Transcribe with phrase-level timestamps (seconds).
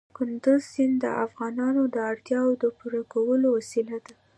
[0.17, 4.13] کندز سیند د افغانانو د اړتیاوو د پوره کولو وسیله ده.